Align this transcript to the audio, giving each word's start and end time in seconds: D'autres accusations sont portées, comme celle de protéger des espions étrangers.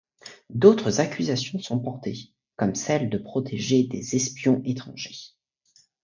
D'autres 0.49 0.99
accusations 0.99 1.59
sont 1.59 1.77
portées, 1.77 2.33
comme 2.55 2.73
celle 2.73 3.07
de 3.11 3.19
protéger 3.19 3.83
des 3.83 4.15
espions 4.15 4.59
étrangers. 4.65 5.33